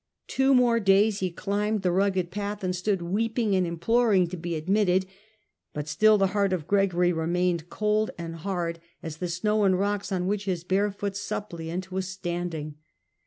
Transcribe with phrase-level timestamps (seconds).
[0.25, 4.55] Two more days he climbed the rugged path, and stood weeping and imploring to be
[4.55, 5.05] admitted,
[5.75, 10.11] but still the heart of Gregory remained cold and hard as the snow and rocks
[10.11, 12.75] on which his barefoot suppliant was I30 HiLDEBRAND standing.